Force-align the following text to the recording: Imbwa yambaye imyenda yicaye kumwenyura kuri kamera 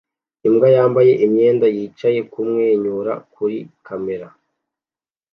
Imbwa 0.47 0.67
yambaye 0.75 1.11
imyenda 1.25 1.65
yicaye 1.75 2.19
kumwenyura 2.31 3.13
kuri 3.33 3.57
kamera 3.85 4.27